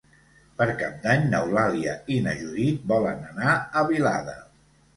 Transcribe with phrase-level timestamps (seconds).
[0.61, 4.39] Per Cap d'Any n'Eulàlia i na Judit volen anar a Vilada.